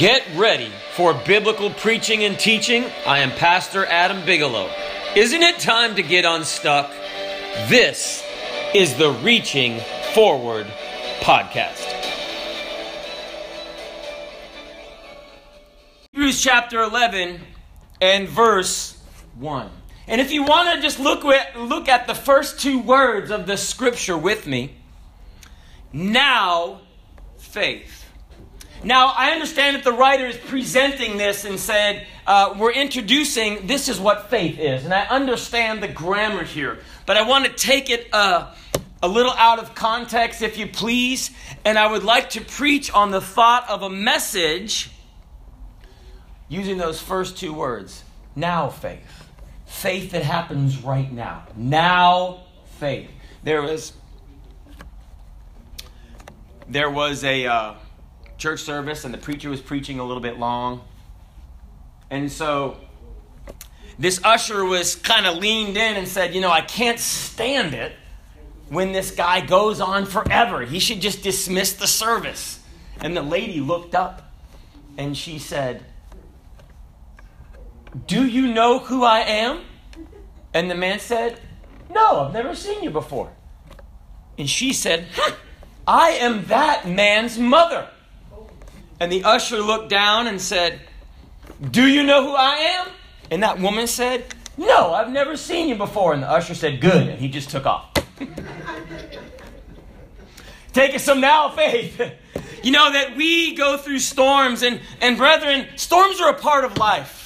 [0.00, 2.86] Get ready for biblical preaching and teaching.
[3.06, 4.70] I am Pastor Adam Bigelow.
[5.14, 6.90] Isn't it time to get unstuck?
[7.68, 8.24] This
[8.74, 9.78] is the Reaching
[10.14, 10.66] Forward
[11.20, 11.84] podcast.
[16.12, 17.38] Hebrews chapter 11
[18.00, 18.98] and verse
[19.38, 19.68] 1.
[20.06, 23.46] And if you want to just look at, look at the first two words of
[23.46, 24.76] the scripture with me,
[25.92, 26.80] now
[27.36, 27.99] faith.
[28.82, 33.88] Now, I understand that the writer is presenting this and said, uh, we're introducing this
[33.90, 34.84] is what faith is.
[34.84, 38.54] And I understand the grammar here, but I want to take it uh,
[39.02, 41.30] a little out of context, if you please.
[41.64, 44.90] And I would like to preach on the thought of a message
[46.48, 48.02] using those first two words
[48.34, 49.28] now faith.
[49.66, 51.44] Faith that happens right now.
[51.54, 52.44] Now
[52.78, 53.10] faith.
[53.44, 53.92] There was,
[56.66, 57.46] there was a.
[57.46, 57.74] Uh,
[58.40, 60.82] church service and the preacher was preaching a little bit long.
[62.10, 62.78] And so
[63.98, 67.92] this usher was kind of leaned in and said, You know, I can't stand it
[68.68, 70.62] when this guy goes on forever.
[70.62, 72.60] He should just dismiss the service.
[73.00, 74.32] And the lady looked up
[74.96, 75.84] and she said,
[78.06, 79.60] Do you know who I am?
[80.54, 81.38] And the man said,
[81.90, 83.30] No, I've never seen you before.
[84.38, 85.06] And she said,
[85.86, 87.88] I am that man's mother.
[89.00, 90.78] And the usher looked down and said,
[91.70, 92.88] Do you know who I am?
[93.30, 94.26] And that woman said,
[94.58, 96.12] No, I've never seen you before.
[96.12, 97.08] And the usher said, Good.
[97.08, 97.92] And he just took off.
[98.18, 98.28] Take
[100.72, 101.98] Taking some now faith.
[102.62, 106.76] you know that we go through storms, and, and brethren, storms are a part of
[106.76, 107.18] life.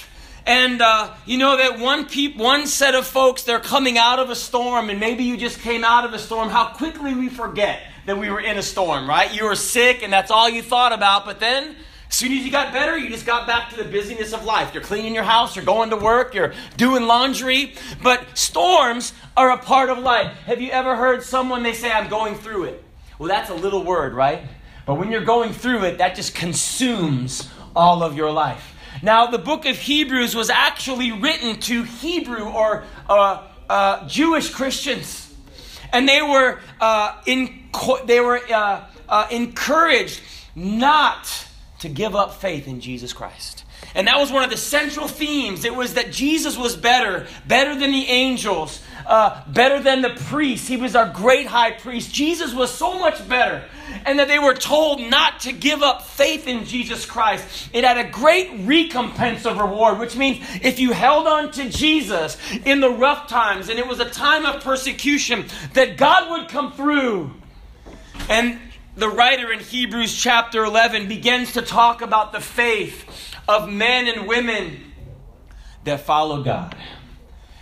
[0.46, 4.30] And uh, you know that one peop- one set of folks, they're coming out of
[4.30, 6.50] a storm, and maybe you just came out of a storm.
[6.50, 9.32] How quickly we forget that we were in a storm, right?
[9.34, 11.76] You were sick and that's all you thought about, but then
[12.08, 14.72] as soon as you got better, you just got back to the busyness of life.
[14.72, 17.74] You're cleaning your house, you're going to work, you're doing laundry.
[18.02, 20.32] But storms are a part of life.
[20.46, 22.84] Have you ever heard someone they say, I'm going through it?
[23.18, 24.42] Well, that's a little word, right?
[24.86, 28.74] But when you're going through it, that just consumes all of your life.
[29.02, 35.23] Now, the book of Hebrews was actually written to Hebrew or uh, uh, Jewish Christians.
[35.94, 37.70] And they were uh, in
[38.04, 40.20] they were uh, uh, encouraged
[40.54, 41.46] not
[41.78, 43.64] to give up faith in Jesus Christ.
[43.94, 45.64] And that was one of the central themes.
[45.64, 50.68] It was that Jesus was better, better than the angels, uh, better than the priests.
[50.68, 52.12] He was our great high priest.
[52.12, 53.64] Jesus was so much better.
[54.06, 57.68] And that they were told not to give up faith in Jesus Christ.
[57.72, 62.38] It had a great recompense of reward, which means if you held on to Jesus
[62.64, 65.44] in the rough times and it was a time of persecution,
[65.74, 67.34] that God would come through
[68.28, 68.58] and
[68.96, 74.26] the writer in Hebrews chapter 11 begins to talk about the faith of men and
[74.26, 74.92] women
[75.84, 76.74] that follow God.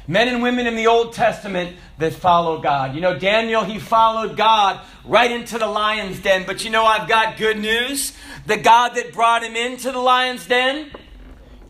[0.09, 2.95] Men and women in the Old Testament that follow God.
[2.95, 6.45] You know, Daniel, he followed God right into the lion's den.
[6.47, 8.13] But you know, I've got good news.
[8.47, 10.91] The God that brought him into the lion's den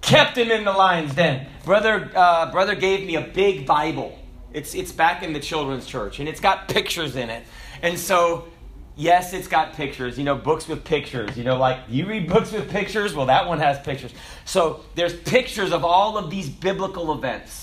[0.00, 1.46] kept him in the lion's den.
[1.64, 4.18] Brother, uh, brother gave me a big Bible.
[4.52, 7.44] It's, it's back in the children's church, and it's got pictures in it.
[7.82, 8.48] And so
[8.96, 11.36] yes, it's got pictures, you know, books with pictures.
[11.36, 14.12] You know, like you read books with pictures, well, that one has pictures.
[14.44, 17.61] So there's pictures of all of these biblical events.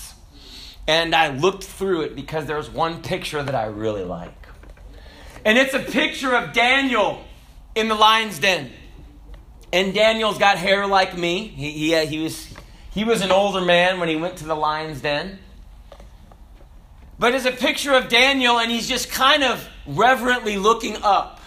[0.90, 4.34] And I looked through it because there's one picture that I really like.
[5.44, 7.22] And it's a picture of Daniel
[7.76, 8.72] in the lion's den.
[9.72, 11.46] And Daniel's got hair like me.
[11.46, 12.52] He, he, uh, he, was,
[12.90, 15.38] he was an older man when he went to the lion's den.
[17.20, 21.40] But it's a picture of Daniel, and he's just kind of reverently looking up.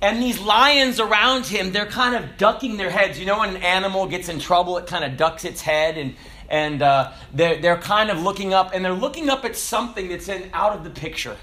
[0.00, 3.18] And these lions around him, they're kind of ducking their heads.
[3.18, 6.14] You know, when an animal gets in trouble, it kind of ducks its head, and,
[6.48, 10.28] and uh, they're, they're kind of looking up, and they're looking up at something that's
[10.28, 11.36] in, out of the picture.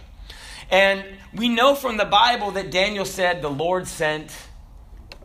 [0.69, 1.03] And
[1.33, 4.31] we know from the Bible that Daniel said the Lord sent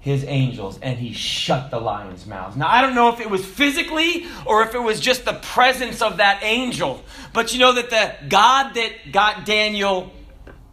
[0.01, 2.57] his angels and he shut the lions' mouths.
[2.57, 6.03] Now, I don't know if it was physically or if it was just the presence
[6.03, 7.03] of that angel,
[7.33, 10.13] but you know that the God that got Daniel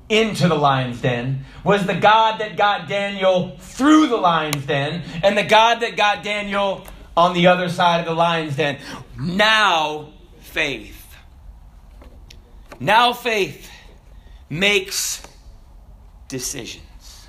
[0.08, 5.38] into the lion's den was the God that got Daniel through the lion's den and
[5.38, 6.86] the God that got Daniel
[7.16, 8.80] on the other side of the lion's den.
[9.20, 11.16] Now, faith.
[12.80, 13.70] Now, faith
[14.50, 15.26] makes
[16.28, 17.28] decisions.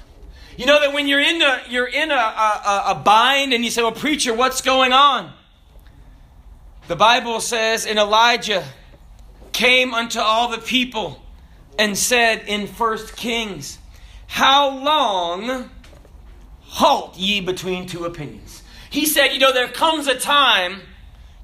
[0.56, 3.70] You know that when you're in a, you're in a, a, a bind and you
[3.70, 5.32] say, well, preacher, what's going on?
[6.88, 8.64] The Bible says, and Elijah
[9.52, 11.22] came unto all the people
[11.78, 13.78] and said in First Kings,
[14.26, 15.70] How long
[16.60, 18.55] halt ye between two opinions.
[18.96, 20.80] He said, you know, there comes a time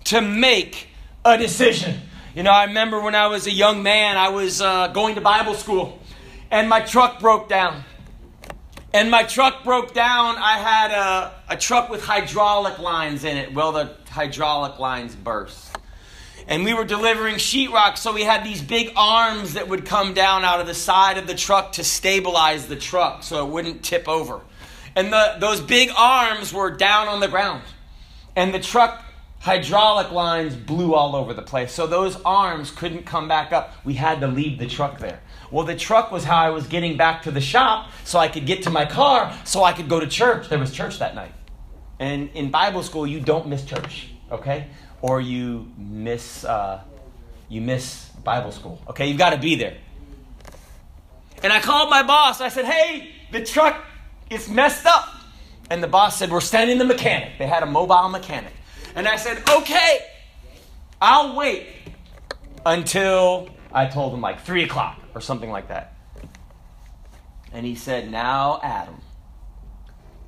[0.04, 0.88] to make
[1.22, 2.00] a decision.
[2.34, 5.20] You know, I remember when I was a young man, I was uh, going to
[5.20, 6.00] Bible school,
[6.50, 7.84] and my truck broke down.
[8.94, 10.36] And my truck broke down.
[10.38, 13.52] I had a, a truck with hydraulic lines in it.
[13.52, 15.76] Well, the hydraulic lines burst.
[16.48, 20.42] And we were delivering sheetrock, so we had these big arms that would come down
[20.42, 24.08] out of the side of the truck to stabilize the truck so it wouldn't tip
[24.08, 24.40] over.
[24.94, 27.62] And the, those big arms were down on the ground.
[28.36, 29.04] And the truck
[29.40, 31.72] hydraulic lines blew all over the place.
[31.72, 33.74] So those arms couldn't come back up.
[33.84, 35.20] We had to leave the truck there.
[35.50, 38.46] Well, the truck was how I was getting back to the shop so I could
[38.46, 40.48] get to my car so I could go to church.
[40.48, 41.32] There was church that night.
[41.98, 44.68] And in Bible school, you don't miss church, okay?
[45.02, 46.80] Or you miss, uh,
[47.48, 49.08] you miss Bible school, okay?
[49.08, 49.76] You've got to be there.
[51.42, 52.40] And I called my boss.
[52.40, 53.84] I said, hey, the truck
[54.34, 55.08] is messed up.
[55.70, 57.38] And the boss said, we're sending the mechanic.
[57.38, 58.52] They had a mobile mechanic.
[58.94, 60.00] And I said, okay,
[61.00, 61.66] I'll wait
[62.66, 65.94] until I told him like 3 o'clock or something like that.
[67.52, 68.96] And he said, Now, Adam,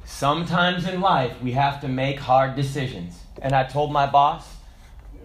[0.05, 3.19] sometimes in life we have to make hard decisions.
[3.41, 4.47] And I told my boss,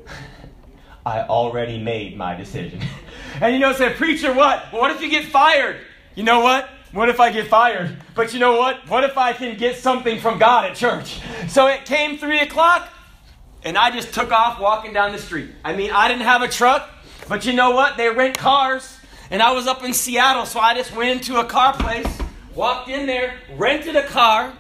[1.06, 2.82] I already made my decision.
[3.42, 4.72] and you know, said, Preacher, what?
[4.72, 5.78] What if you get fired?
[6.16, 6.70] You know what?
[6.92, 7.98] What if I get fired?
[8.16, 8.88] But you know what?
[8.90, 11.22] What if I can get something from God at church?
[11.48, 12.90] So it came three o'clock,
[13.64, 15.52] and I just took off walking down the street.
[15.64, 16.90] I mean, I didn't have a truck,
[17.28, 17.98] but you know what?
[17.98, 18.98] They rent cars.
[19.30, 22.08] And I was up in Seattle, so I just went into a car place,
[22.56, 24.52] walked in there, rented a car,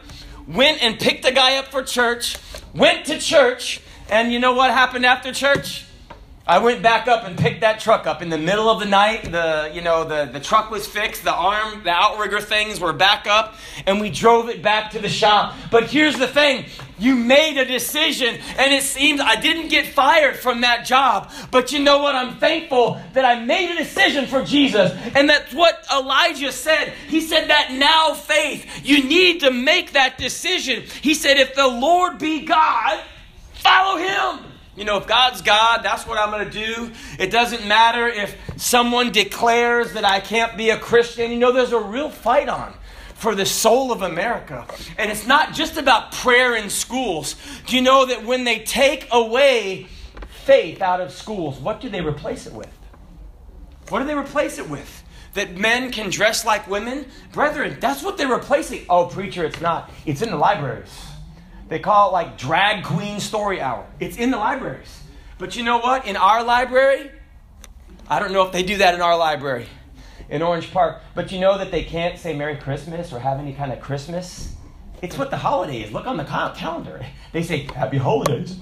[0.47, 2.37] went and picked a guy up for church,
[2.75, 5.85] went to church, and you know what happened after church?
[6.49, 9.31] I went back up and picked that truck up in the middle of the night.
[9.31, 13.27] The you know the, the truck was fixed, the arm, the outrigger things were back
[13.27, 13.53] up,
[13.85, 15.53] and we drove it back to the shop.
[15.69, 16.65] But here's the thing:
[16.97, 21.31] you made a decision, and it seems I didn't get fired from that job.
[21.51, 22.15] But you know what?
[22.15, 26.93] I'm thankful that I made a decision for Jesus, and that's what Elijah said.
[27.09, 30.81] He said that now faith, you need to make that decision.
[31.03, 33.03] He said, if the Lord be God,
[33.53, 34.48] follow Him.
[34.79, 36.91] You know, if God's God, that's what I'm going to do.
[37.19, 41.31] It doesn't matter if someone declares that I can't be a Christian.
[41.31, 42.73] You know, there's a real fight on
[43.15, 44.65] for the soul of America.
[44.97, 47.35] And it's not just about prayer in schools.
[47.65, 49.87] Do you know that when they take away
[50.45, 52.71] faith out of schools, what do they replace it with?
[53.89, 55.03] What do they replace it with?
[55.33, 57.05] That men can dress like women?
[57.33, 58.85] Brethren, that's what they're replacing.
[58.89, 59.91] Oh, preacher, it's not.
[60.05, 61.08] It's in the libraries.
[61.69, 63.85] They call it like drag queen story hour.
[63.99, 65.03] It's in the libraries.
[65.37, 66.05] But you know what?
[66.05, 67.11] In our library,
[68.09, 69.67] I don't know if they do that in our library
[70.29, 73.53] in Orange Park, but you know that they can't say Merry Christmas or have any
[73.53, 74.55] kind of Christmas?
[75.01, 75.91] It's what the holiday is.
[75.91, 77.05] Look on the calendar.
[77.31, 78.57] They say Happy Holidays.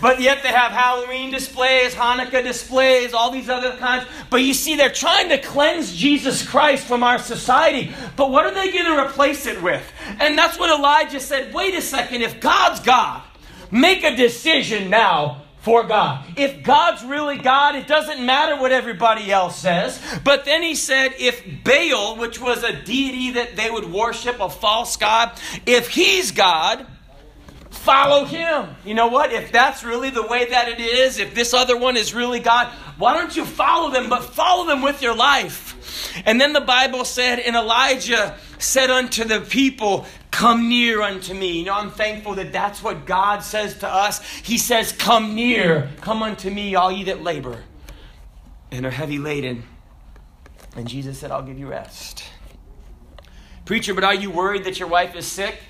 [0.00, 4.06] But yet they have Halloween displays, Hanukkah displays, all these other kinds.
[4.30, 7.92] But you see, they're trying to cleanse Jesus Christ from our society.
[8.16, 9.82] But what are they going to replace it with?
[10.18, 13.22] And that's what Elijah said wait a second, if God's God,
[13.70, 16.24] make a decision now for God.
[16.36, 20.00] If God's really God, it doesn't matter what everybody else says.
[20.24, 24.48] But then he said, if Baal, which was a deity that they would worship, a
[24.48, 26.86] false God, if he's God,
[27.90, 28.74] follow him.
[28.84, 29.32] You know what?
[29.32, 32.68] If that's really the way that it is, if this other one is really God,
[32.98, 36.22] why don't you follow them, but follow them with your life?
[36.24, 41.58] And then the Bible said, and Elijah said unto the people, Come near unto me.
[41.58, 44.24] You know, I'm thankful that that's what God says to us.
[44.24, 47.64] He says, Come near, come unto me, all ye that labor
[48.70, 49.64] and are heavy laden.
[50.76, 52.24] And Jesus said, I'll give you rest.
[53.64, 55.60] Preacher, but are you worried that your wife is sick?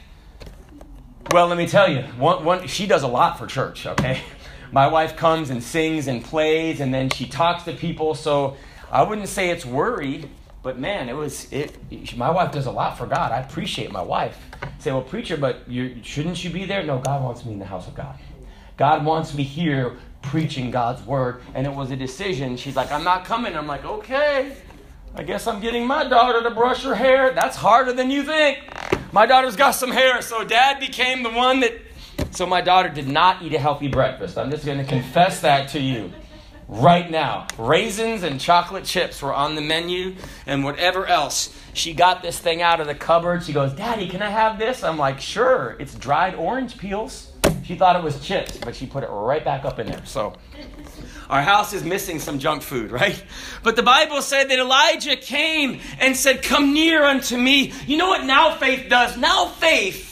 [1.32, 4.20] Well, let me tell you, one, one, she does a lot for church, okay?
[4.72, 8.56] My wife comes and sings and plays, and then she talks to people, so
[8.90, 10.28] I wouldn't say it's worry,
[10.64, 11.76] but man, it was, it,
[12.16, 13.30] my wife does a lot for God.
[13.30, 14.37] I appreciate my wife.
[14.80, 15.66] Say, well, preacher, but
[16.02, 16.82] shouldn't you be there?
[16.82, 18.18] No, God wants me in the house of God.
[18.76, 22.56] God wants me here preaching God's word, and it was a decision.
[22.56, 23.56] She's like, I'm not coming.
[23.56, 24.56] I'm like, okay,
[25.14, 27.32] I guess I'm getting my daughter to brush her hair.
[27.32, 28.58] That's harder than you think.
[29.12, 31.74] My daughter's got some hair, so dad became the one that.
[32.32, 34.38] So my daughter did not eat a healthy breakfast.
[34.38, 36.12] I'm just going to confess that to you
[36.68, 37.48] right now.
[37.58, 40.14] Raisins and chocolate chips were on the menu
[40.46, 41.56] and whatever else.
[41.72, 43.42] She got this thing out of the cupboard.
[43.42, 44.84] She goes, Daddy, can I have this?
[44.84, 45.76] I'm like, Sure.
[45.80, 47.32] It's dried orange peels.
[47.64, 50.04] She thought it was chips, but she put it right back up in there.
[50.04, 50.34] So
[51.30, 53.22] our house is missing some junk food, right?
[53.62, 57.72] But the Bible said that Elijah came and said, Come near unto me.
[57.87, 59.16] You know what now faith does?
[59.16, 60.10] Now faith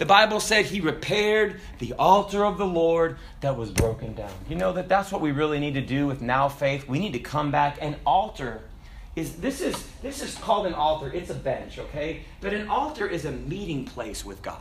[0.00, 4.32] the Bible said he repaired the altar of the Lord that was broken down.
[4.48, 6.88] You know that that's what we really need to do with now faith.
[6.88, 8.62] We need to come back and altar
[9.14, 11.12] is this is this is called an altar.
[11.12, 12.22] It's a bench, okay?
[12.40, 14.56] But an altar is a meeting place with God.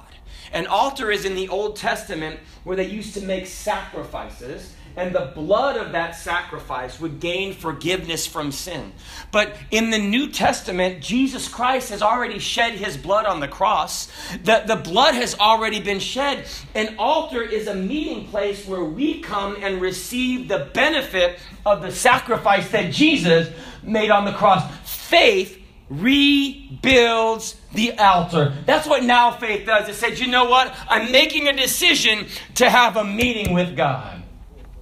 [0.51, 5.32] An altar is in the Old Testament where they used to make sacrifices and the
[5.34, 8.91] blood of that sacrifice would gain forgiveness from sin.
[9.32, 14.12] But in the New Testament, Jesus Christ has already shed his blood on the cross.
[14.44, 16.46] The, the blood has already been shed.
[16.75, 21.91] An altar is a meeting place where we come and receive the benefit of the
[21.91, 23.48] sacrifice that Jesus
[23.82, 24.70] made on the cross.
[24.86, 28.53] Faith rebuilds the altar.
[28.65, 29.88] That's what now faith does.
[29.88, 30.75] It says, you know what?
[30.89, 34.19] I'm making a decision to have a meeting with God.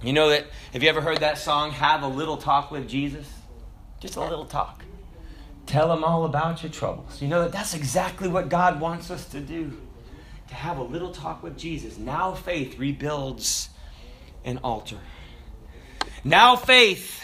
[0.02, 3.26] You know that, have you ever heard that song, Have a Little Talk with Jesus?
[4.00, 4.84] Just a little talk.
[5.66, 7.20] Tell him all about your troubles.
[7.20, 9.76] You know that that's exactly what God wants us to do.
[10.48, 11.98] To have a little talk with Jesus.
[11.98, 13.70] Now faith rebuilds
[14.44, 14.98] an altar.
[16.22, 17.20] Now faith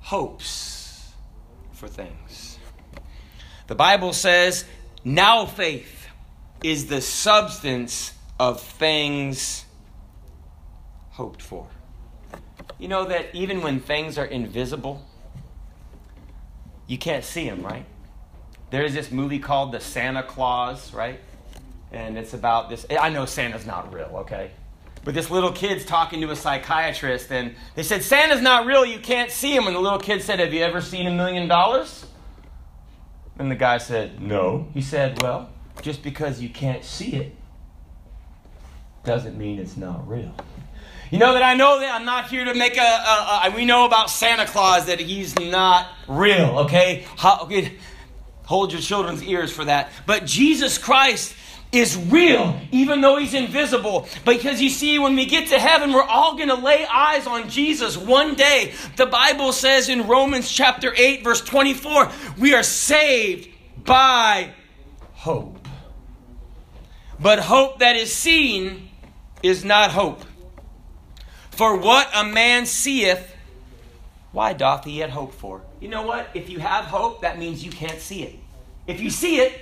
[0.00, 1.12] hopes
[1.72, 2.58] for things.
[3.66, 4.64] The Bible says,
[5.04, 6.06] now faith
[6.62, 9.63] is the substance of things
[11.14, 11.66] hoped for.
[12.78, 15.06] You know that even when things are invisible,
[16.86, 17.86] you can't see them, right?
[18.70, 21.20] There's this movie called The Santa Clause, right?
[21.92, 22.84] And it's about this.
[22.90, 24.50] I know Santa's not real, okay?
[25.04, 28.98] But this little kid's talking to a psychiatrist, and they said, Santa's not real, you
[28.98, 29.68] can't see him.
[29.68, 32.06] And the little kid said, Have you ever seen a million dollars?
[33.38, 34.66] And the guy said, No.
[34.74, 35.50] He said, Well,
[35.82, 37.36] just because you can't see it
[39.04, 40.34] doesn't mean it's not real.
[41.10, 43.64] You know that I know that I'm not here to make a, a, a we
[43.64, 47.06] know about Santa Claus that he's not real, okay?
[47.16, 47.76] How, okay?
[48.44, 49.90] Hold your children's ears for that.
[50.06, 51.34] But Jesus Christ
[51.74, 54.06] is real, even though he's invisible.
[54.24, 57.48] Because you see, when we get to heaven, we're all going to lay eyes on
[57.48, 58.72] Jesus one day.
[58.96, 63.48] The Bible says in Romans chapter 8, verse 24, we are saved
[63.84, 64.50] by
[65.12, 65.58] hope.
[67.18, 68.90] But hope that is seen
[69.42, 70.22] is not hope.
[71.56, 73.32] For what a man seeth,
[74.32, 75.62] why doth he yet hope for?
[75.80, 76.28] You know what?
[76.34, 78.34] If you have hope, that means you can't see it.
[78.88, 79.60] If you see it,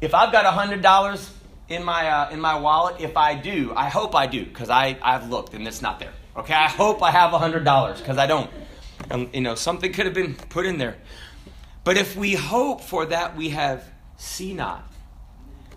[0.00, 1.30] if I've got a hundred dollars
[1.68, 5.28] in my uh, in my wallet, if I do, I hope I do because I've
[5.28, 6.12] looked and it's not there.
[6.38, 8.50] Okay, I hope I have a hundred dollars because I don't.
[9.10, 10.96] And, you know, something could have been put in there.
[11.84, 13.84] But if we hope for that we have
[14.16, 14.90] see not,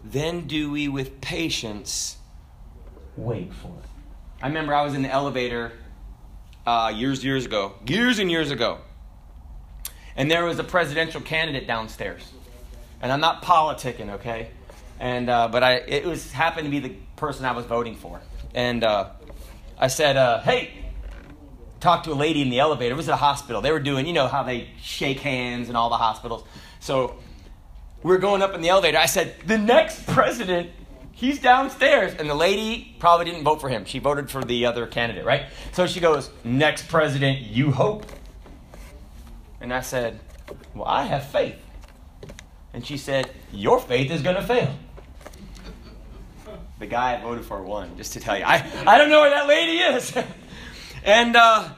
[0.05, 2.17] then do we with patience
[3.17, 3.92] wait for it.
[4.43, 5.71] I remember I was in the elevator
[6.67, 8.79] uh, years, years ago, years and years ago,
[10.17, 12.29] and there was a presidential candidate downstairs.
[13.01, 14.49] And I'm not politicking, okay?
[14.99, 18.19] And uh, but I it was happened to be the person I was voting for,
[18.53, 19.11] and uh,
[19.79, 20.79] I said, uh, "Hey."
[21.79, 22.93] Talked to a lady in the elevator.
[22.93, 23.61] It was at a hospital.
[23.61, 26.45] They were doing, you know, how they shake hands in all the hospitals.
[26.79, 27.17] So
[28.01, 28.97] we're going up in the elevator.
[28.97, 30.69] I said, The next president
[31.13, 32.13] He's downstairs.
[32.17, 33.85] And the lady probably didn't vote for him.
[33.85, 35.45] She voted for the other candidate, right?
[35.71, 38.05] So she goes, Next president, you hope.
[39.61, 40.19] And I said,
[40.75, 41.55] Well, I have faith.
[42.73, 44.75] And she said, Your faith is going to fail.
[46.79, 48.43] The guy I voted for won, just to tell you.
[48.43, 48.55] I,
[48.85, 50.13] I don't know where that lady is.
[51.05, 51.69] and, uh,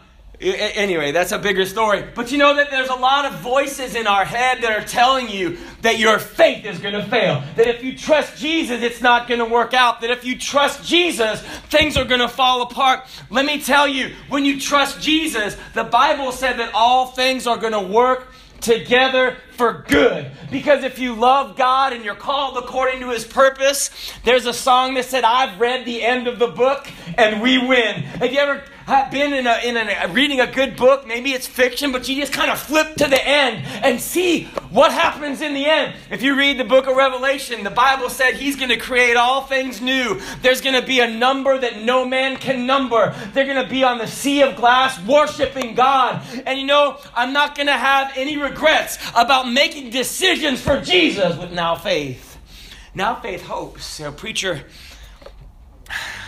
[0.42, 2.04] Anyway, that's a bigger story.
[2.13, 5.30] But you know that there's a lot of voices in our head that are telling
[5.30, 7.44] you that your faith is going to fail.
[7.56, 10.01] That if you trust Jesus, it's not going to work out.
[10.01, 13.08] That if you trust Jesus, things are going to fall apart.
[13.30, 17.58] Let me tell you, when you trust Jesus, the Bible said that all things are
[17.58, 20.31] going to work together for good.
[20.51, 23.89] Because if you love God and you're called according to his purpose,
[24.24, 28.03] there's a song that said, I've read the end of the book and we win.
[28.03, 28.63] Have you ever
[29.12, 32.33] been in a, in a reading a good book, maybe it's fiction, but you just
[32.33, 35.95] kind of flip to the end and see what happens in the end.
[36.12, 39.41] If you read the book of Revelation, the Bible said he's going to create all
[39.41, 40.21] things new.
[40.41, 43.15] There's going to be a number that no man can number.
[43.33, 46.21] They're going to be on the sea of glass worshiping God.
[46.45, 51.37] And you know, I'm not going to have any regrets about making decisions for Jesus
[51.37, 52.37] with now faith.
[52.93, 53.99] Now faith hopes.
[53.99, 54.63] You know, preacher,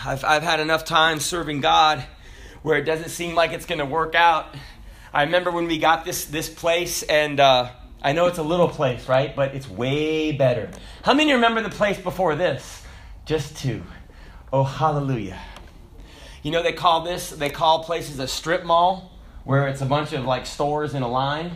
[0.06, 2.06] I've, I've had enough time serving God
[2.62, 4.56] where it doesn't seem like it's going to work out.
[5.14, 7.70] I remember when we got this this place, and uh,
[8.02, 9.36] I know it's a little place, right?
[9.36, 10.70] But it's way better.
[11.04, 12.84] How many remember the place before this?
[13.26, 13.84] Just two.
[14.52, 15.40] Oh, hallelujah.
[16.44, 19.12] You know, they call this, they call places a strip mall
[19.44, 21.52] where it's a bunch of like stores in a line.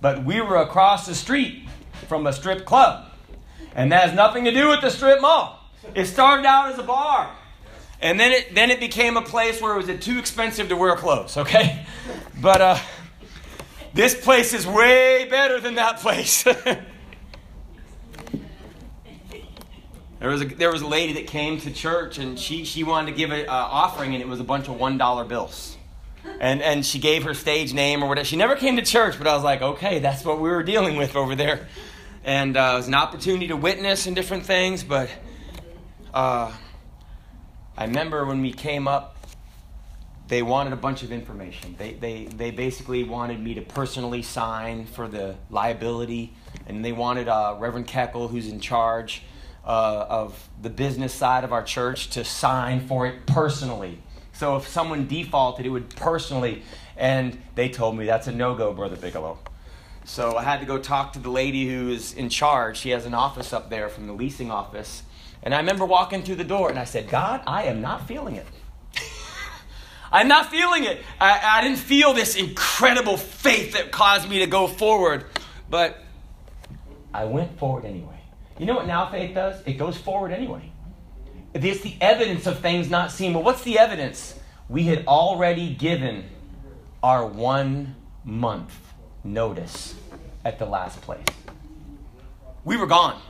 [0.00, 1.68] But we were across the street
[2.08, 3.06] from a strip club.
[3.74, 5.60] And that has nothing to do with the strip mall.
[5.94, 7.30] It started out as a bar.
[8.00, 10.96] And then it, then it became a place where it was too expensive to wear
[10.96, 11.86] clothes, okay?
[12.38, 12.78] But uh,
[13.94, 16.42] this place is way better than that place.
[16.42, 16.84] there,
[20.20, 23.16] was a, there was a lady that came to church and she, she wanted to
[23.16, 25.75] give an uh, offering and it was a bunch of $1 bills.
[26.40, 28.24] And, and she gave her stage name or whatever.
[28.24, 30.96] She never came to church, but I was like, okay, that's what we were dealing
[30.96, 31.66] with over there.
[32.24, 35.08] And uh, it was an opportunity to witness and different things, but
[36.12, 36.52] uh,
[37.76, 39.16] I remember when we came up,
[40.28, 41.76] they wanted a bunch of information.
[41.78, 46.34] They, they, they basically wanted me to personally sign for the liability,
[46.66, 49.22] and they wanted uh, Reverend Keckle, who's in charge
[49.64, 54.00] uh, of the business side of our church, to sign for it personally.
[54.36, 56.62] So if someone defaulted, it would personally.
[56.96, 59.38] And they told me that's a no go, Brother Bigelow.
[60.04, 62.76] So I had to go talk to the lady who is in charge.
[62.76, 65.02] She has an office up there from the leasing office.
[65.42, 68.36] And I remember walking through the door and I said, God, I am not feeling
[68.36, 68.46] it.
[70.12, 71.00] I'm not feeling it.
[71.18, 75.24] I, I didn't feel this incredible faith that caused me to go forward.
[75.70, 76.04] But
[77.14, 78.20] I went forward anyway.
[78.58, 79.62] You know what now faith does?
[79.64, 80.72] It goes forward anyway.
[81.64, 83.32] It's the evidence of things not seen.
[83.32, 84.38] But what's the evidence?
[84.68, 86.24] We had already given
[87.02, 87.94] our one
[88.24, 88.76] month
[89.22, 89.94] notice
[90.44, 91.24] at the last place.
[92.64, 93.20] We were gone.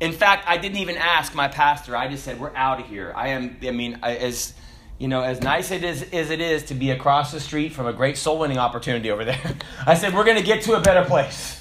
[0.00, 1.96] In fact, I didn't even ask my pastor.
[1.96, 3.56] I just said, "We're out of here." I am.
[3.62, 4.54] I mean, as
[4.98, 7.86] you know, as nice it is, as it is to be across the street from
[7.86, 9.56] a great soul winning opportunity over there,
[9.86, 11.56] I said, "We're going to get to a better place."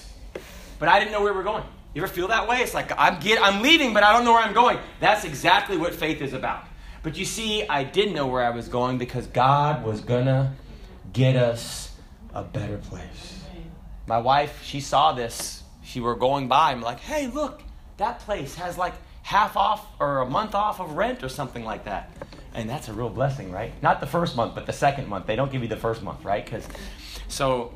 [0.80, 1.64] But I didn't know where we were going.
[1.94, 2.58] You ever feel that way?
[2.58, 4.78] It's like I'm get, I'm leaving, but I don't know where I'm going.
[5.00, 6.66] That's exactly what faith is about.
[7.04, 10.56] But you see, I didn't know where I was going because God was gonna
[11.14, 11.96] get us
[12.34, 13.42] a better place.
[14.06, 15.64] My wife, she saw this.
[15.84, 16.72] She were going by.
[16.72, 17.62] I'm like, hey, look,
[17.98, 21.86] that place has like half off or a month off of rent or something like
[21.86, 22.12] that.
[22.54, 23.72] And that's a real blessing, right?
[23.82, 25.28] Not the first month, but the second month.
[25.28, 26.44] They don't give you the first month, right?
[26.44, 26.68] Because
[27.28, 27.74] so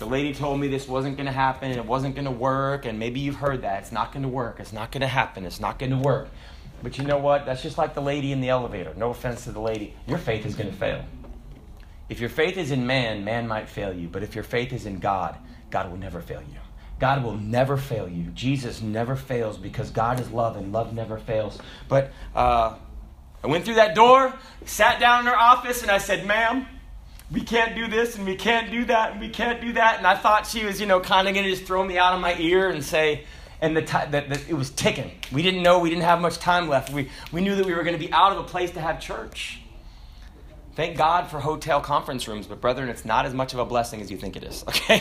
[0.00, 2.86] the lady told me this wasn't going to happen, and it wasn't going to work,
[2.86, 3.82] and maybe you've heard that.
[3.82, 4.58] It's not going to work.
[4.58, 5.44] It's not going to happen.
[5.44, 6.28] It's not going to work.
[6.82, 7.44] But you know what?
[7.44, 8.94] That's just like the lady in the elevator.
[8.96, 9.94] No offense to the lady.
[10.06, 11.04] Your faith is going to fail.
[12.08, 14.08] If your faith is in man, man might fail you.
[14.08, 15.36] But if your faith is in God,
[15.70, 16.58] God will never fail you.
[16.98, 18.24] God will never fail you.
[18.30, 21.58] Jesus never fails because God is love and love never fails.
[21.88, 22.76] But uh,
[23.44, 24.34] I went through that door,
[24.64, 26.66] sat down in her office, and I said, Ma'am,
[27.32, 29.98] we can't do this and we can't do that and we can't do that.
[29.98, 32.14] And I thought she was, you know, kind of going to just throw me out
[32.14, 33.24] of my ear and say,
[33.60, 35.12] and the t- that, it was ticking.
[35.30, 36.90] We didn't know, we didn't have much time left.
[36.90, 39.00] We, we knew that we were going to be out of a place to have
[39.00, 39.60] church.
[40.74, 44.00] Thank God for hotel conference rooms, but brethren, it's not as much of a blessing
[44.00, 45.00] as you think it is, okay?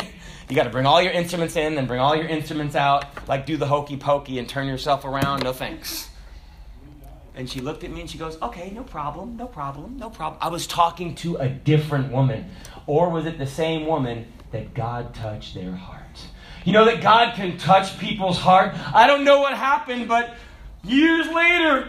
[0.49, 3.45] You got to bring all your instruments in, then bring all your instruments out, like
[3.45, 5.43] do the hokey pokey and turn yourself around.
[5.43, 6.08] No thanks.
[7.39, 10.37] And she looked at me and she goes, Okay, no problem, no problem, no problem.
[10.41, 12.51] I was talking to a different woman.
[12.85, 16.03] Or was it the same woman that God touched their heart?
[16.65, 18.75] You know that God can touch people's heart?
[18.93, 20.35] I don't know what happened, but
[20.83, 21.87] years later,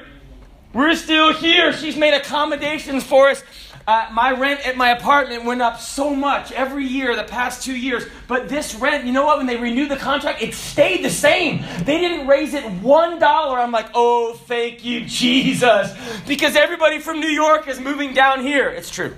[0.72, 1.72] we're still here.
[1.72, 3.42] She's made accommodations for us.
[3.86, 7.74] Uh, my rent at my apartment went up so much every year the past two
[7.74, 8.04] years.
[8.28, 9.38] But this rent, you know what?
[9.38, 11.64] When they renewed the contract, it stayed the same.
[11.84, 13.58] They didn't raise it one dollar.
[13.58, 15.92] I'm like, oh, thank you, Jesus.
[16.26, 18.68] Because everybody from New York is moving down here.
[18.68, 19.14] It's true.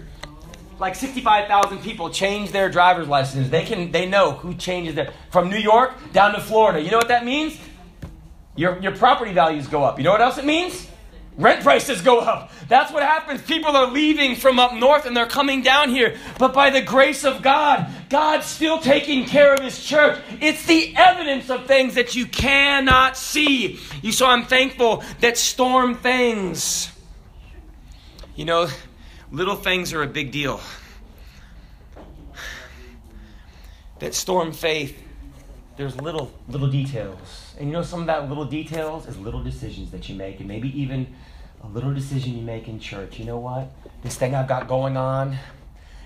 [0.79, 3.49] Like 65,000 people change their driver's license.
[3.51, 6.81] They can they know who changes their from New York down to Florida.
[6.81, 7.59] You know what that means?
[8.57, 9.99] Your, your property values go up.
[9.99, 10.89] You know what else it means?
[11.39, 12.53] Rent prices go up.
[12.69, 13.41] That's what happens.
[13.41, 16.17] People are leaving from up north and they're coming down here.
[16.39, 20.21] But by the grace of God, God's still taking care of His church.
[20.43, 23.81] It's the evidence of things that you cannot see.
[24.03, 26.91] You saw, I'm thankful that storm things.
[28.37, 28.69] You know,
[29.31, 30.61] little things are a big deal.
[34.01, 35.01] That storm faith,
[35.77, 39.91] there's little little details and you know, some of that little details is little decisions
[39.91, 41.07] that you make, and maybe even
[41.63, 43.19] a little decision you make in church.
[43.19, 43.71] You know what?
[44.03, 45.39] This thing I've got going on,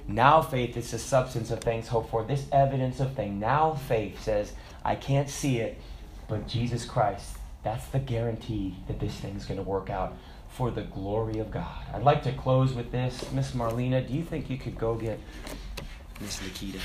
[0.07, 2.25] now faith is the substance of things hoped for.
[2.25, 3.41] This evidence of things.
[3.41, 4.53] Now faith says,
[4.85, 5.81] I can't see it,
[6.29, 10.17] but Jesus Christ, that's the guarantee that this thing's going to work out
[10.49, 11.85] for the glory of God.
[11.93, 13.31] I'd like to close with this.
[13.33, 15.19] Miss Marlena, do you think you could go get
[16.21, 16.79] Miss Nikita?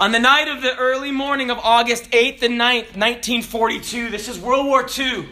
[0.00, 4.38] On the night of the early morning of August 8th and 9th, 1942, this is
[4.38, 5.28] World War II.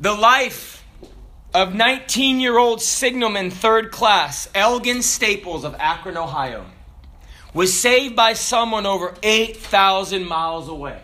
[0.00, 0.84] The life
[1.52, 6.66] of 19 year old signalman third class Elgin Staples of Akron, Ohio,
[7.52, 11.00] was saved by someone over 8,000 miles away.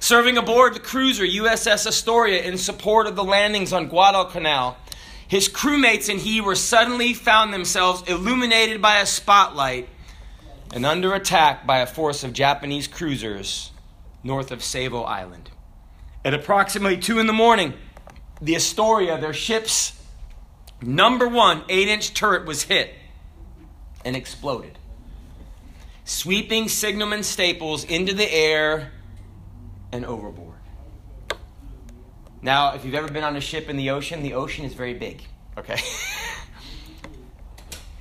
[0.00, 4.78] Serving aboard the cruiser USS Astoria in support of the landings on Guadalcanal,
[5.28, 9.90] his crewmates and he were suddenly found themselves illuminated by a spotlight
[10.72, 13.72] and under attack by a force of Japanese cruisers
[14.24, 15.50] north of Savo Island.
[16.24, 17.74] At approximately 2 in the morning,
[18.40, 20.00] the Astoria, their ship's
[20.80, 22.94] number one 8 inch turret, was hit
[24.04, 24.78] and exploded,
[26.04, 28.92] sweeping signalman Staples into the air
[29.90, 30.48] and overboard.
[32.40, 34.94] Now, if you've ever been on a ship in the ocean, the ocean is very
[34.94, 35.22] big,
[35.56, 35.78] okay?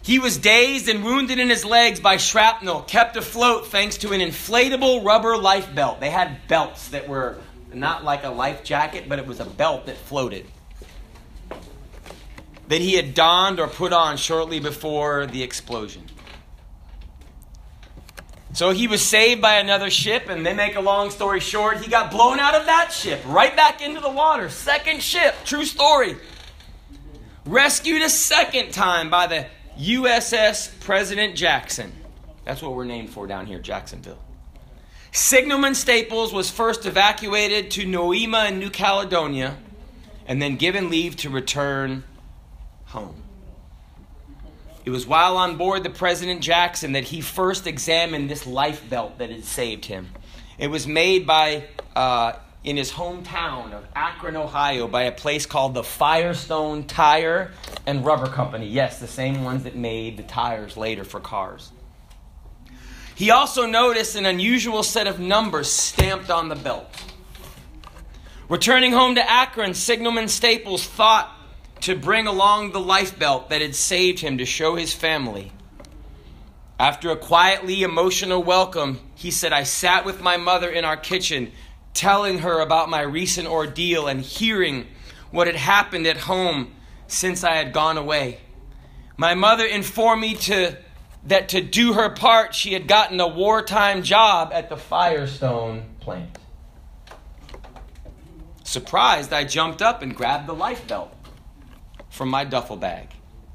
[0.04, 4.20] He was dazed and wounded in his legs by shrapnel, kept afloat thanks to an
[4.20, 6.00] inflatable rubber life belt.
[6.00, 7.38] They had belts that were
[7.74, 10.46] not like a life jacket, but it was a belt that floated.
[12.68, 16.04] That he had donned or put on shortly before the explosion.
[18.54, 21.90] So he was saved by another ship, and they make a long story short, he
[21.90, 24.50] got blown out of that ship, right back into the water.
[24.50, 26.18] Second ship, true story.
[27.46, 29.48] Rescued a second time by the
[29.80, 31.94] USS President Jackson.
[32.44, 34.20] That's what we're named for down here, Jacksonville.
[35.14, 39.58] Signalman Staples was first evacuated to Noumea in New Caledonia
[40.26, 42.06] and then given leave to return
[42.86, 43.22] home.
[44.86, 49.18] It was while on board the President Jackson that he first examined this life belt
[49.18, 50.10] that had saved him.
[50.58, 55.74] It was made by uh, in his hometown of Akron, Ohio, by a place called
[55.74, 57.52] the Firestone Tire
[57.86, 58.68] and Rubber Company.
[58.68, 61.74] Yes, the same ones that made the tires later for cars.
[63.22, 66.88] He also noticed an unusual set of numbers stamped on the belt.
[68.50, 71.32] Returning home to Akron, Signalman Staples thought
[71.82, 75.52] to bring along the life belt that had saved him to show his family.
[76.80, 81.52] After a quietly emotional welcome, he said, I sat with my mother in our kitchen,
[81.94, 84.88] telling her about my recent ordeal and hearing
[85.30, 86.74] what had happened at home
[87.06, 88.40] since I had gone away.
[89.16, 90.76] My mother informed me to,
[91.26, 96.38] that to do her part, she had gotten a wartime job at the Firestone plant.
[98.64, 101.14] Surprised, I jumped up and grabbed the life belt
[102.10, 103.10] from my duffel bag,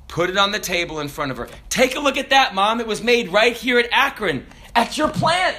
[0.08, 1.48] put it on the table in front of her.
[1.68, 2.80] Take a look at that, Mom.
[2.80, 5.56] It was made right here at Akron, at your plant.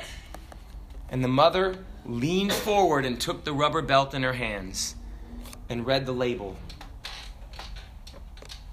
[1.10, 4.96] And the mother leaned forward and took the rubber belt in her hands
[5.70, 6.58] and read the label.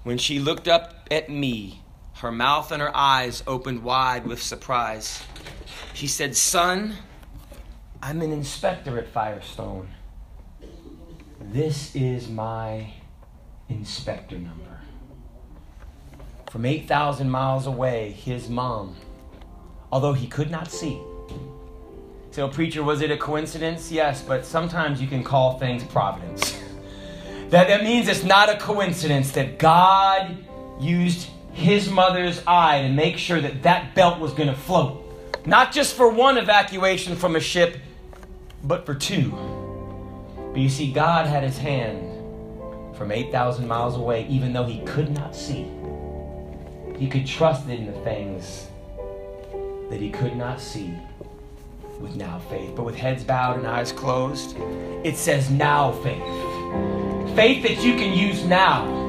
[0.03, 1.81] When she looked up at me,
[2.19, 5.21] her mouth and her eyes opened wide with surprise.
[5.93, 6.95] She said, Son,
[8.01, 9.89] I'm an inspector at Firestone.
[11.41, 12.93] This is my
[13.69, 14.79] inspector number.
[16.51, 18.95] From 8,000 miles away, his mom,
[19.91, 21.01] although he could not see.
[22.31, 23.91] So, preacher, was it a coincidence?
[23.91, 26.61] Yes, but sometimes you can call things providence.
[27.49, 30.37] that, that means it's not a coincidence that God
[30.79, 35.01] used his mother's eye to make sure that that belt was going to float.
[35.45, 37.77] Not just for one evacuation from a ship,
[38.61, 39.31] but for two.
[40.51, 42.11] But you see, God had his hand
[42.97, 45.65] from 8,000 miles away, even though he could not see.
[46.97, 48.67] He could trust in the things
[49.89, 50.93] that he could not see
[52.01, 52.75] with now faith.
[52.75, 54.57] But with heads bowed and eyes closed,
[55.05, 57.35] it says now faith.
[57.35, 59.05] Faith that you can use now.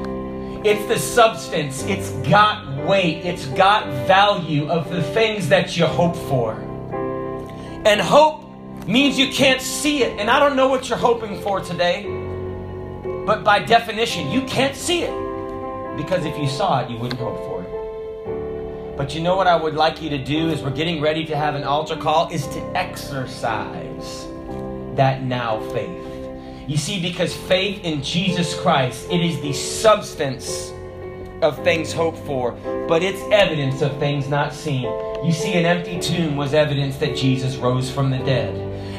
[0.66, 6.16] It's the substance, it's got weight, it's got value of the things that you hope
[6.16, 6.54] for.
[7.86, 8.42] And hope
[8.84, 10.18] means you can't see it.
[10.18, 12.02] And I don't know what you're hoping for today.
[13.24, 15.96] But by definition, you can't see it.
[15.96, 18.96] Because if you saw it, you wouldn't hope for it.
[18.96, 21.36] But you know what I would like you to do as we're getting ready to
[21.36, 24.26] have an altar call is to exercise
[24.96, 26.05] that now faith.
[26.66, 30.72] You see, because faith in Jesus Christ, it is the substance
[31.40, 32.52] of things hoped for,
[32.88, 34.82] but it's evidence of things not seen.
[35.24, 38.54] You see, an empty tomb was evidence that Jesus rose from the dead.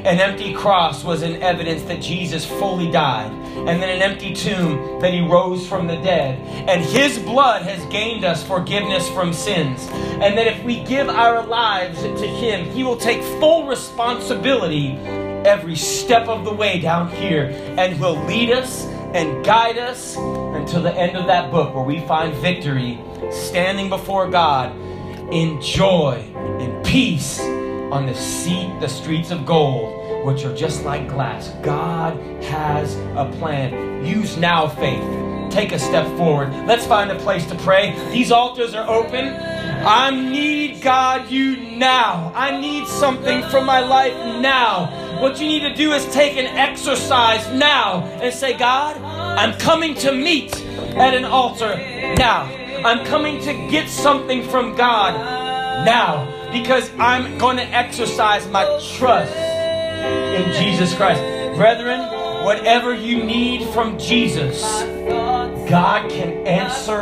[0.05, 3.31] An empty cross was an evidence that Jesus fully died.
[3.67, 6.39] And then an empty tomb that he rose from the dead.
[6.69, 9.85] And his blood has gained us forgiveness from sins.
[9.91, 14.95] And that if we give our lives to him, he will take full responsibility
[15.45, 17.45] every step of the way down here
[17.77, 21.99] and will lead us and guide us until the end of that book where we
[22.07, 22.99] find victory
[23.31, 24.75] standing before God
[25.31, 27.39] in joy, and peace,
[27.91, 31.49] on the seat, the streets of gold, which are just like glass.
[31.61, 34.05] God has a plan.
[34.05, 35.03] Use now faith.
[35.51, 36.49] Take a step forward.
[36.67, 37.95] Let's find a place to pray.
[38.11, 39.27] These altars are open.
[39.27, 42.31] I need God you now.
[42.35, 45.06] I need something from my life now.
[45.21, 49.95] What you need to do is take an exercise now and say, God, I'm coming
[49.95, 50.55] to meet
[50.95, 51.75] at an altar
[52.17, 52.43] now.
[52.85, 55.15] I'm coming to get something from God
[55.85, 61.21] now because I'm going to exercise my trust in Jesus Christ.
[61.55, 61.99] Brethren,
[62.45, 64.61] whatever you need from Jesus,
[65.67, 66.93] God can answer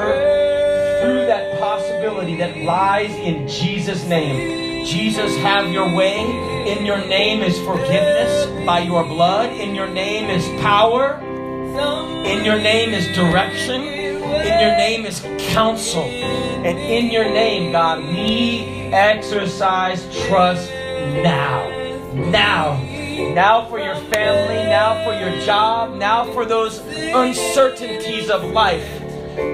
[1.02, 4.65] through that possibility that lies in Jesus' name.
[4.86, 6.20] Jesus, have your way.
[6.70, 9.52] In your name is forgiveness by your blood.
[9.52, 11.20] In your name is power.
[12.24, 13.82] In your name is direction.
[13.82, 16.04] In your name is counsel.
[16.04, 18.60] And in your name, God, we
[18.94, 21.68] exercise trust now.
[22.14, 22.80] Now.
[23.34, 28.88] Now for your family, now for your job, now for those uncertainties of life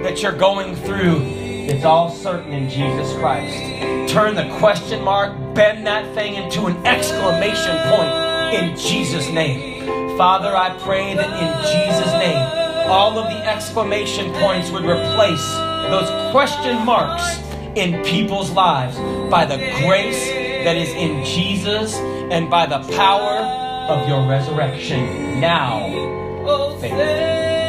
[0.03, 1.40] that you're going through.
[1.69, 4.11] It's all certain in Jesus Christ.
[4.11, 10.17] Turn the question mark, bend that thing into an exclamation point in Jesus' name.
[10.17, 15.53] Father, I pray that in Jesus' name, all of the exclamation points would replace
[15.89, 17.39] those question marks
[17.75, 18.97] in people's lives
[19.29, 20.27] by the grace
[20.65, 23.39] that is in Jesus and by the power
[23.91, 25.39] of your resurrection.
[25.39, 25.87] Now,
[26.79, 27.60] faith.